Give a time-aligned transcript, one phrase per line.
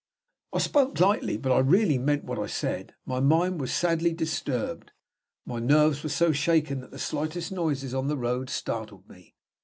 [0.51, 2.95] I spoke lightly, but I really meant what I said.
[3.05, 4.93] My mind was sadly disturbed;
[5.45, 9.35] my nerves were so shaken that the slightest noises on the road startled me.